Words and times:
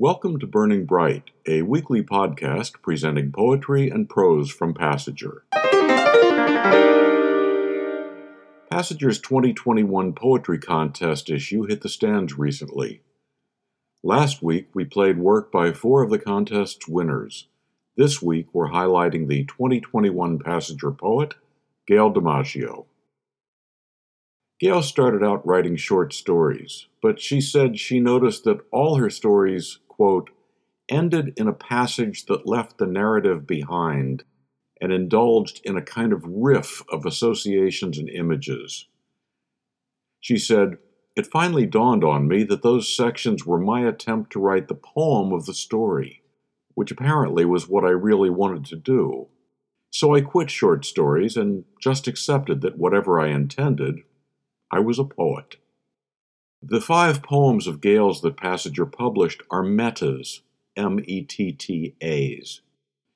Welcome 0.00 0.38
to 0.38 0.46
Burning 0.46 0.84
Bright, 0.84 1.32
a 1.44 1.62
weekly 1.62 2.04
podcast 2.04 2.80
presenting 2.82 3.32
poetry 3.32 3.90
and 3.90 4.08
prose 4.08 4.48
from 4.48 4.72
Passager. 4.72 5.40
Passager's 8.70 9.18
2021 9.18 10.12
Poetry 10.12 10.60
Contest 10.60 11.28
issue 11.28 11.64
hit 11.64 11.80
the 11.80 11.88
stands 11.88 12.38
recently. 12.38 13.02
Last 14.04 14.40
week, 14.40 14.68
we 14.72 14.84
played 14.84 15.18
work 15.18 15.50
by 15.50 15.72
four 15.72 16.04
of 16.04 16.10
the 16.10 16.20
contest's 16.20 16.86
winners. 16.86 17.48
This 17.96 18.22
week, 18.22 18.46
we're 18.52 18.70
highlighting 18.70 19.26
the 19.26 19.46
2021 19.46 20.38
Passager 20.38 20.96
poet, 20.96 21.34
Gail 21.88 22.14
DiMaggio. 22.14 22.84
Gail 24.60 24.82
started 24.82 25.24
out 25.24 25.44
writing 25.44 25.74
short 25.74 26.12
stories, 26.12 26.86
but 27.02 27.20
she 27.20 27.40
said 27.40 27.80
she 27.80 27.98
noticed 27.98 28.44
that 28.44 28.60
all 28.70 28.94
her 28.94 29.10
stories 29.10 29.80
quote, 29.98 30.30
ended 30.88 31.34
in 31.36 31.48
a 31.48 31.52
passage 31.52 32.26
that 32.26 32.46
left 32.46 32.78
the 32.78 32.86
narrative 32.86 33.46
behind 33.46 34.24
and 34.80 34.92
indulged 34.92 35.60
in 35.64 35.76
a 35.76 35.82
kind 35.82 36.12
of 36.12 36.24
riff 36.24 36.82
of 36.90 37.04
associations 37.04 37.98
and 37.98 38.08
images. 38.08 38.86
She 40.20 40.38
said, 40.38 40.78
It 41.16 41.26
finally 41.26 41.66
dawned 41.66 42.04
on 42.04 42.28
me 42.28 42.44
that 42.44 42.62
those 42.62 42.94
sections 42.94 43.44
were 43.44 43.58
my 43.58 43.86
attempt 43.86 44.32
to 44.32 44.40
write 44.40 44.68
the 44.68 44.74
poem 44.74 45.32
of 45.32 45.46
the 45.46 45.54
story, 45.54 46.22
which 46.74 46.92
apparently 46.92 47.44
was 47.44 47.68
what 47.68 47.84
I 47.84 47.90
really 47.90 48.30
wanted 48.30 48.64
to 48.66 48.76
do. 48.76 49.26
So 49.90 50.14
I 50.14 50.20
quit 50.20 50.48
short 50.48 50.84
stories 50.84 51.36
and 51.36 51.64
just 51.82 52.06
accepted 52.06 52.60
that 52.60 52.78
whatever 52.78 53.18
I 53.18 53.28
intended, 53.28 54.00
I 54.70 54.78
was 54.78 54.98
a 54.98 55.04
poet. 55.04 55.56
The 56.62 56.80
five 56.80 57.22
poems 57.22 57.68
of 57.68 57.80
Gail's 57.80 58.20
that 58.22 58.36
Passager 58.36 58.90
published 58.90 59.42
are 59.48 59.62
mettas, 59.62 60.40
M 60.76 60.98
E 61.04 61.22
T 61.22 61.52
T 61.52 61.94
A's. 62.00 62.62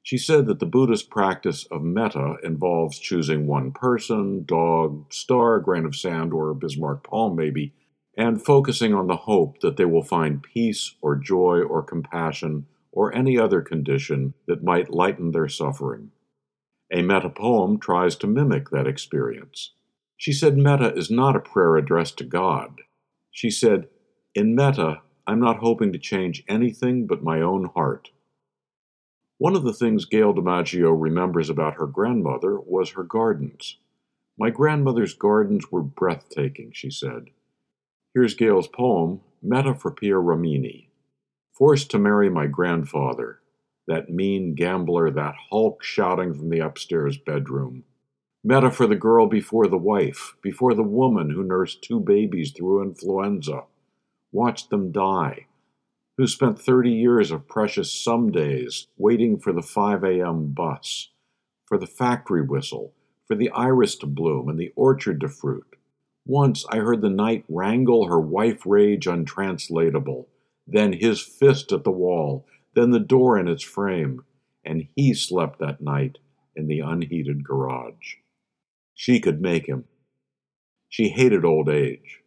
She 0.00 0.16
said 0.16 0.46
that 0.46 0.60
the 0.60 0.66
Buddhist 0.66 1.10
practice 1.10 1.64
of 1.66 1.82
metta 1.82 2.36
involves 2.44 3.00
choosing 3.00 3.48
one 3.48 3.72
person, 3.72 4.44
dog, 4.44 5.12
star, 5.12 5.58
grain 5.58 5.84
of 5.84 5.96
sand, 5.96 6.32
or 6.32 6.54
Bismarck 6.54 7.02
palm, 7.02 7.34
maybe, 7.34 7.72
and 8.16 8.44
focusing 8.44 8.94
on 8.94 9.08
the 9.08 9.16
hope 9.16 9.58
that 9.60 9.76
they 9.76 9.86
will 9.86 10.04
find 10.04 10.42
peace 10.42 10.94
or 11.00 11.16
joy 11.16 11.62
or 11.62 11.82
compassion 11.82 12.66
or 12.92 13.12
any 13.12 13.38
other 13.38 13.60
condition 13.60 14.34
that 14.46 14.62
might 14.62 14.94
lighten 14.94 15.32
their 15.32 15.48
suffering. 15.48 16.12
A 16.92 17.02
metta 17.02 17.30
poem 17.30 17.80
tries 17.80 18.14
to 18.16 18.26
mimic 18.28 18.70
that 18.70 18.86
experience. 18.86 19.72
She 20.16 20.32
said 20.32 20.56
metta 20.56 20.94
is 20.94 21.10
not 21.10 21.34
a 21.34 21.40
prayer 21.40 21.76
addressed 21.76 22.18
to 22.18 22.24
God. 22.24 22.82
She 23.32 23.50
said, 23.50 23.88
In 24.34 24.54
metta, 24.54 25.00
I'm 25.26 25.40
not 25.40 25.58
hoping 25.58 25.92
to 25.92 25.98
change 25.98 26.44
anything 26.46 27.06
but 27.06 27.24
my 27.24 27.40
own 27.40 27.70
heart. 27.74 28.10
One 29.38 29.56
of 29.56 29.64
the 29.64 29.72
things 29.72 30.04
Gail 30.04 30.34
DiMaggio 30.34 30.94
remembers 30.96 31.50
about 31.50 31.74
her 31.74 31.86
grandmother 31.86 32.60
was 32.60 32.90
her 32.90 33.02
gardens. 33.02 33.78
My 34.38 34.50
grandmother's 34.50 35.14
gardens 35.14 35.72
were 35.72 35.82
breathtaking, 35.82 36.72
she 36.72 36.90
said. 36.90 37.30
Here's 38.14 38.34
Gail's 38.34 38.68
poem, 38.68 39.22
Metta 39.42 39.74
for 39.74 39.90
Pia 39.90 40.14
Ramini. 40.14 40.88
Forced 41.52 41.90
to 41.90 41.98
marry 41.98 42.28
my 42.28 42.46
grandfather, 42.46 43.40
that 43.88 44.10
mean 44.10 44.54
gambler, 44.54 45.10
that 45.10 45.34
hulk 45.50 45.82
shouting 45.82 46.34
from 46.34 46.50
the 46.50 46.60
upstairs 46.60 47.16
bedroom. 47.16 47.84
Metta 48.44 48.72
for 48.72 48.88
the 48.88 48.96
girl 48.96 49.28
before 49.28 49.68
the 49.68 49.78
wife, 49.78 50.34
before 50.42 50.74
the 50.74 50.82
woman 50.82 51.30
who 51.30 51.44
nursed 51.44 51.80
two 51.80 52.00
babies 52.00 52.50
through 52.50 52.82
influenza, 52.82 53.62
watched 54.32 54.68
them 54.68 54.90
die, 54.90 55.46
who 56.16 56.26
spent 56.26 56.58
30 56.58 56.90
years 56.90 57.30
of 57.30 57.46
precious 57.46 57.94
some 57.94 58.32
days 58.32 58.88
waiting 58.96 59.38
for 59.38 59.52
the 59.52 59.62
5 59.62 60.02
a.m. 60.02 60.48
bus, 60.48 61.10
for 61.66 61.78
the 61.78 61.86
factory 61.86 62.42
whistle, 62.42 62.92
for 63.28 63.36
the 63.36 63.48
iris 63.50 63.94
to 63.94 64.06
bloom 64.06 64.48
and 64.48 64.58
the 64.58 64.72
orchard 64.74 65.20
to 65.20 65.28
fruit. 65.28 65.76
Once 66.26 66.66
I 66.68 66.78
heard 66.78 67.00
the 67.00 67.10
night 67.10 67.44
wrangle 67.48 68.08
her 68.08 68.20
wife 68.20 68.66
rage 68.66 69.06
untranslatable, 69.06 70.26
then 70.66 70.94
his 70.94 71.20
fist 71.20 71.70
at 71.70 71.84
the 71.84 71.92
wall, 71.92 72.44
then 72.74 72.90
the 72.90 72.98
door 72.98 73.38
in 73.38 73.46
its 73.46 73.62
frame, 73.62 74.24
and 74.64 74.88
he 74.96 75.14
slept 75.14 75.60
that 75.60 75.80
night 75.80 76.18
in 76.56 76.66
the 76.66 76.80
unheated 76.80 77.44
garage. 77.44 78.16
She 78.94 79.20
could 79.20 79.40
make 79.40 79.66
him. 79.66 79.84
She 80.88 81.08
hated 81.08 81.44
old 81.44 81.68
age, 81.68 82.22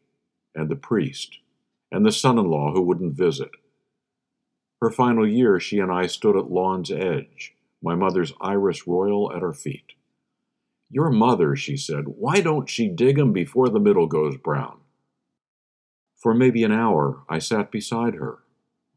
and 0.53 0.69
the 0.69 0.75
priest, 0.75 1.37
and 1.91 2.05
the 2.05 2.11
son 2.11 2.37
in 2.39 2.45
law 2.45 2.73
who 2.73 2.81
wouldn't 2.81 3.15
visit. 3.15 3.51
Her 4.81 4.89
final 4.89 5.27
year, 5.27 5.59
she 5.59 5.79
and 5.79 5.91
I 5.91 6.07
stood 6.07 6.35
at 6.35 6.51
lawn's 6.51 6.91
edge, 6.91 7.53
my 7.81 7.95
mother's 7.95 8.33
iris 8.41 8.87
royal 8.87 9.31
at 9.31 9.43
our 9.43 9.53
feet. 9.53 9.93
Your 10.89 11.09
mother, 11.09 11.55
she 11.55 11.77
said, 11.77 12.05
why 12.07 12.41
don't 12.41 12.69
she 12.69 12.89
dig 12.89 13.17
'em 13.19 13.31
before 13.31 13.69
the 13.69 13.79
middle 13.79 14.07
goes 14.07 14.37
brown? 14.37 14.79
For 16.17 16.33
maybe 16.33 16.63
an 16.63 16.71
hour, 16.71 17.23
I 17.29 17.39
sat 17.39 17.71
beside 17.71 18.15
her, 18.15 18.39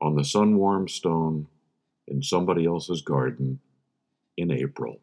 on 0.01 0.15
the 0.15 0.25
sun 0.25 0.57
warmed 0.57 0.91
stone, 0.91 1.49
in 2.07 2.23
somebody 2.23 2.65
else's 2.65 3.03
garden, 3.03 3.61
in 4.37 4.51
April. 4.51 5.01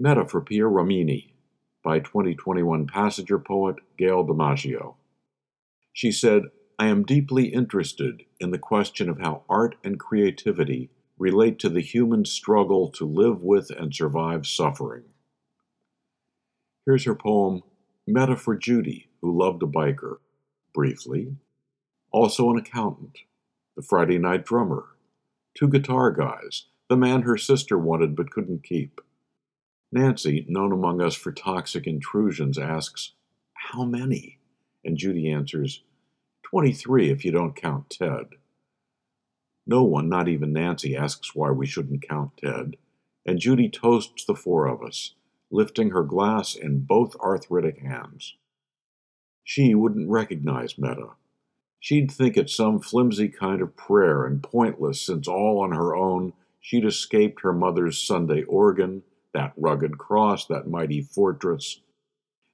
Metta 0.00 0.24
for 0.24 0.40
Pia 0.40 0.62
Ramini 0.62 1.32
by 1.82 1.98
2021 1.98 2.86
Passager 2.86 3.44
poet 3.44 3.76
Gail 3.98 4.24
DiMaggio. 4.24 4.94
She 5.92 6.12
said, 6.12 6.44
I 6.78 6.86
am 6.86 7.02
deeply 7.02 7.46
interested 7.46 8.22
in 8.38 8.52
the 8.52 8.60
question 8.60 9.08
of 9.08 9.18
how 9.18 9.42
art 9.48 9.74
and 9.82 9.98
creativity 9.98 10.90
relate 11.18 11.58
to 11.58 11.68
the 11.68 11.80
human 11.80 12.24
struggle 12.24 12.90
to 12.92 13.04
live 13.04 13.42
with 13.42 13.70
and 13.70 13.92
survive 13.92 14.46
suffering. 14.46 15.02
Here's 16.86 17.04
her 17.04 17.16
poem, 17.16 17.64
Metta 18.06 18.36
for 18.36 18.54
Judy, 18.54 19.08
who 19.20 19.36
loved 19.36 19.64
a 19.64 19.66
biker, 19.66 20.18
briefly. 20.72 21.34
Also 22.12 22.48
an 22.50 22.56
accountant, 22.56 23.18
the 23.74 23.82
Friday 23.82 24.18
night 24.18 24.46
drummer, 24.46 24.84
two 25.54 25.66
guitar 25.66 26.12
guys, 26.12 26.66
the 26.88 26.96
man 26.96 27.22
her 27.22 27.36
sister 27.36 27.76
wanted 27.76 28.14
but 28.14 28.30
couldn't 28.30 28.62
keep 28.62 29.00
Nancy, 29.90 30.44
known 30.48 30.72
among 30.72 31.00
us 31.00 31.14
for 31.14 31.32
toxic 31.32 31.86
intrusions, 31.86 32.58
asks, 32.58 33.12
How 33.54 33.84
many? 33.84 34.38
And 34.84 34.96
Judy 34.96 35.30
answers, 35.30 35.82
23 36.42 37.10
if 37.10 37.24
you 37.24 37.30
don't 37.30 37.56
count 37.56 37.90
Ted. 37.90 38.26
No 39.66 39.82
one, 39.82 40.08
not 40.08 40.28
even 40.28 40.52
Nancy, 40.52 40.96
asks 40.96 41.34
why 41.34 41.50
we 41.50 41.66
shouldn't 41.66 42.06
count 42.06 42.36
Ted, 42.36 42.76
and 43.26 43.38
Judy 43.38 43.68
toasts 43.68 44.24
the 44.24 44.34
four 44.34 44.66
of 44.66 44.82
us, 44.82 45.14
lifting 45.50 45.90
her 45.90 46.02
glass 46.02 46.54
in 46.54 46.80
both 46.80 47.16
arthritic 47.16 47.78
hands. 47.78 48.36
She 49.42 49.74
wouldn't 49.74 50.10
recognize 50.10 50.78
Metta. 50.78 51.10
She'd 51.80 52.10
think 52.10 52.36
it 52.36 52.50
some 52.50 52.80
flimsy 52.80 53.28
kind 53.28 53.62
of 53.62 53.76
prayer 53.76 54.26
and 54.26 54.42
pointless 54.42 55.00
since 55.00 55.28
all 55.28 55.60
on 55.60 55.72
her 55.72 55.94
own 55.94 56.34
she'd 56.60 56.84
escaped 56.84 57.42
her 57.42 57.52
mother's 57.52 58.02
Sunday 58.02 58.42
organ 58.42 59.02
that 59.34 59.52
rugged 59.56 59.98
cross, 59.98 60.46
that 60.46 60.68
mighty 60.68 61.02
fortress. 61.02 61.80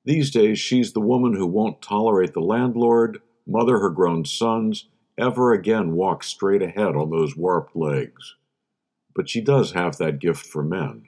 These 0.05 0.31
days, 0.31 0.59
she's 0.59 0.93
the 0.93 1.01
woman 1.01 1.35
who 1.35 1.47
won't 1.47 1.81
tolerate 1.81 2.35
the 2.35 2.41
landlord, 2.41 3.21
mother 3.47 3.79
her 3.79 3.91
grown 3.91 4.25
sons, 4.25 4.89
ever 5.17 5.53
again 5.53 5.93
walk 5.93 6.23
straight 6.23 6.63
ahead 6.63 6.95
on 6.97 7.11
those 7.11 7.37
warped 7.37 7.75
legs. 7.75 8.35
But 9.15 9.29
she 9.29 9.41
does 9.41 9.73
have 9.73 9.97
that 9.99 10.19
gift 10.19 10.45
for 10.45 10.63
men. 10.63 11.05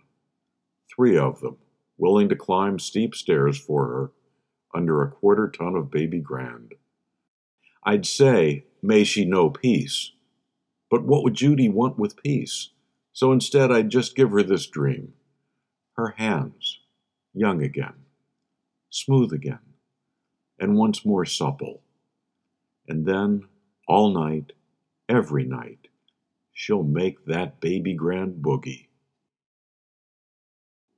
Three 0.94 1.19
of 1.19 1.41
them, 1.41 1.59
willing 1.98 2.28
to 2.28 2.37
climb 2.37 2.78
steep 2.78 3.15
stairs 3.15 3.59
for 3.59 3.87
her, 3.88 4.12
under 4.75 5.03
a 5.03 5.10
quarter 5.10 5.48
ton 5.48 5.75
of 5.75 5.91
baby 5.91 6.21
grand. 6.21 6.75
I'd 7.84 8.06
say, 8.06 8.65
may 8.83 9.04
she 9.04 9.25
know 9.25 9.50
peace. 9.50 10.12
But 10.91 11.04
what 11.04 11.22
would 11.24 11.34
Judy 11.34 11.69
want 11.69 11.98
with 11.98 12.22
peace? 12.22 12.71
So 13.12 13.33
instead, 13.33 13.72
I'd 13.72 13.91
just 13.91 14.16
give 14.16 14.30
her 14.30 14.42
this 14.42 14.66
dream 14.66 15.15
her 15.97 16.15
hands, 16.19 16.81
young 17.33 17.63
again, 17.63 17.95
smooth 18.91 19.33
again, 19.33 19.75
and 20.59 20.77
once 20.77 21.04
more 21.04 21.25
supple. 21.25 21.83
And 22.87 23.07
then, 23.07 23.48
all 23.89 24.10
night, 24.10 24.53
every 25.09 25.45
night, 25.45 25.89
she'll 26.53 26.83
make 26.83 27.25
that 27.25 27.60
baby 27.60 27.95
grand 27.95 28.43
boogie. 28.43 28.89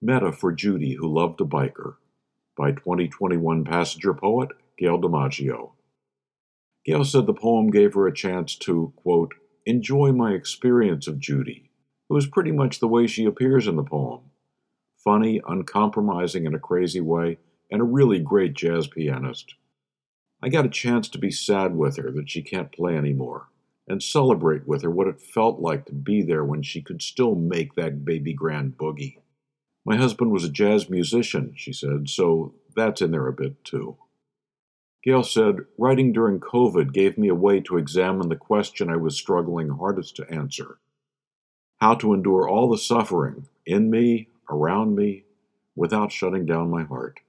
Metta 0.02 0.32
for 0.32 0.52
Judy 0.52 0.94
Who 0.94 1.12
Loved 1.12 1.40
a 1.40 1.44
Biker 1.44 1.94
by 2.56 2.72
2021 2.72 3.64
Passager 3.64 4.16
poet 4.16 4.50
Gail 4.76 5.00
DiMaggio. 5.00 5.72
Gail 6.84 7.04
said 7.04 7.26
the 7.26 7.34
poem 7.34 7.70
gave 7.70 7.94
her 7.94 8.06
a 8.06 8.14
chance 8.14 8.56
to, 8.56 8.92
quote, 8.96 9.34
enjoy 9.66 10.12
my 10.12 10.32
experience 10.32 11.06
of 11.06 11.18
Judy, 11.18 11.70
who 12.08 12.16
is 12.16 12.26
pretty 12.26 12.52
much 12.52 12.80
the 12.80 12.88
way 12.88 13.06
she 13.06 13.24
appears 13.24 13.66
in 13.66 13.76
the 13.76 13.82
poem 13.84 14.22
funny, 15.08 15.40
uncompromising 15.48 16.44
in 16.44 16.54
a 16.54 16.58
crazy 16.58 17.00
way, 17.00 17.38
and 17.70 17.80
a 17.80 17.84
really 17.84 18.18
great 18.18 18.52
jazz 18.52 18.86
pianist. 18.86 19.54
I 20.42 20.50
got 20.50 20.66
a 20.66 20.68
chance 20.68 21.08
to 21.08 21.18
be 21.18 21.30
sad 21.30 21.74
with 21.74 21.96
her 21.96 22.10
that 22.10 22.28
she 22.28 22.42
can't 22.42 22.70
play 22.70 22.94
anymore, 22.94 23.48
and 23.86 24.02
celebrate 24.02 24.68
with 24.68 24.82
her 24.82 24.90
what 24.90 25.08
it 25.08 25.18
felt 25.18 25.60
like 25.60 25.86
to 25.86 25.94
be 25.94 26.20
there 26.20 26.44
when 26.44 26.62
she 26.62 26.82
could 26.82 27.00
still 27.00 27.34
make 27.34 27.74
that 27.74 28.04
baby 28.04 28.34
grand 28.34 28.76
boogie. 28.76 29.16
My 29.82 29.96
husband 29.96 30.30
was 30.30 30.44
a 30.44 30.50
jazz 30.50 30.90
musician, 30.90 31.54
she 31.56 31.72
said, 31.72 32.10
so 32.10 32.52
that's 32.76 33.00
in 33.00 33.10
there 33.10 33.28
a 33.28 33.32
bit 33.32 33.64
too. 33.64 33.96
Gail 35.02 35.22
said, 35.22 35.60
Writing 35.78 36.12
during 36.12 36.38
COVID 36.38 36.92
gave 36.92 37.16
me 37.16 37.28
a 37.28 37.34
way 37.34 37.60
to 37.60 37.78
examine 37.78 38.28
the 38.28 38.36
question 38.36 38.90
I 38.90 38.96
was 38.96 39.16
struggling 39.16 39.70
hardest 39.70 40.16
to 40.16 40.30
answer 40.30 40.76
how 41.78 41.94
to 41.94 42.12
endure 42.12 42.48
all 42.48 42.68
the 42.68 42.78
suffering 42.78 43.46
in 43.64 43.90
me, 43.90 44.28
around 44.50 44.94
me, 44.94 45.24
without 45.76 46.12
shutting 46.12 46.46
down 46.46 46.70
my 46.70 46.84
heart. 46.84 47.20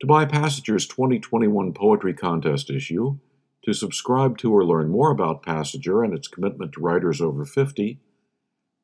To 0.00 0.06
buy 0.06 0.24
Passager's 0.24 0.86
2021 0.86 1.74
Poetry 1.74 2.14
Contest 2.14 2.70
issue, 2.70 3.18
to 3.64 3.74
subscribe 3.74 4.38
to 4.38 4.52
or 4.52 4.64
learn 4.64 4.88
more 4.88 5.10
about 5.10 5.42
Passager 5.42 6.02
and 6.04 6.14
its 6.14 6.28
commitment 6.28 6.72
to 6.72 6.80
writers 6.80 7.20
over 7.20 7.44
50, 7.44 8.00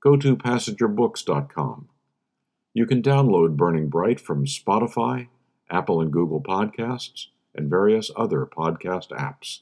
go 0.02 0.16
to 0.16 0.36
passagerbooks.com. 0.36 1.88
You 2.74 2.84
can 2.86 3.00
download 3.00 3.56
Burning 3.56 3.88
Bright 3.88 4.20
from 4.20 4.44
Spotify, 4.44 5.28
Apple 5.70 6.02
and 6.02 6.12
Google 6.12 6.42
Podcasts, 6.42 7.28
and 7.54 7.70
various 7.70 8.10
other 8.14 8.44
podcast 8.44 9.08
apps. 9.12 9.60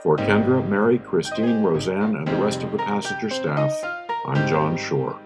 For 0.00 0.16
Kendra, 0.16 0.66
Mary, 0.68 0.98
Christine, 0.98 1.64
Roseanne, 1.64 2.14
and 2.14 2.28
the 2.28 2.40
rest 2.40 2.62
of 2.62 2.70
the 2.70 2.78
Passager 2.78 3.32
staff, 3.32 4.03
I'm 4.26 4.48
John 4.48 4.78
Shore. 4.78 5.20